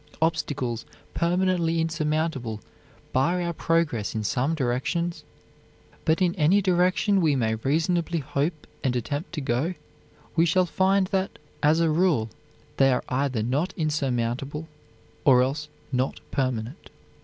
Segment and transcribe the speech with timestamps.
[0.19, 2.59] Obstacles permanently insurmountable
[3.13, 5.23] bar our progress in some directions,
[6.05, 9.75] but in any direction we may reasonably hope and attempt to go
[10.35, 12.31] we shall find that, as a rule,
[12.77, 14.67] they are either not insurmountable
[15.23, 16.89] or else not permanent.